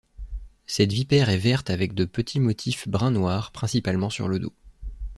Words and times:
Cette 0.65 0.91
vipère 0.91 1.29
est 1.29 1.37
verte 1.37 1.69
avec 1.69 1.93
de 1.93 2.05
petits 2.05 2.39
motifs 2.39 2.87
brun-noir 2.87 3.51
principalement 3.51 4.09
sur 4.09 4.27
le 4.27 4.39
dos. 4.39 4.53